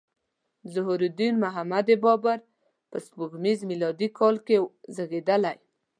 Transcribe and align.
ظهیرالدین 0.73 1.33
محمد 1.43 1.87
بابر 2.03 2.39
په 2.89 2.97
سپوږمیز 3.05 3.59
میلادي 3.71 4.07
کال 4.17 4.35
کې 4.45 4.55
زیږیدلی. 4.95 5.57